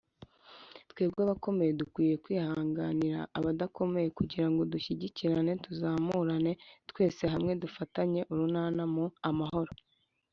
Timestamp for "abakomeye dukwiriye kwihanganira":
1.23-3.19